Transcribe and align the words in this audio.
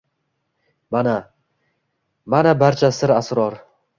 Mana, 0.95 1.13
mana 2.35 2.57
barcha 2.65 2.93
sir-asror! 3.01 3.61